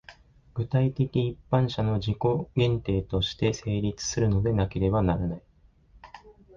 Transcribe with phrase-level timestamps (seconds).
[0.55, 2.17] 具体的一般者の自己
[2.55, 5.43] 限定として成立するのでなければならない。